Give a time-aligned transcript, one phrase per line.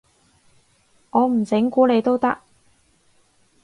[1.11, 2.39] 我唔整蠱你都得